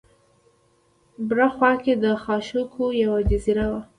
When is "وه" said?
3.71-3.81